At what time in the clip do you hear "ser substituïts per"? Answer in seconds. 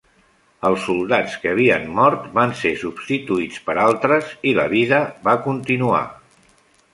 2.61-3.77